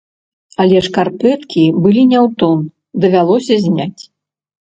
[0.63, 2.59] Але шкарпэткі былі не ў тон,
[3.05, 4.01] давялося зняць!